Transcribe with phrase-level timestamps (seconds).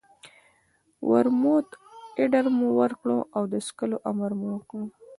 [0.03, 0.03] د
[1.09, 1.67] ورموت
[2.23, 4.81] اډر مو ورکړ او د څښلو امر مو وکړ.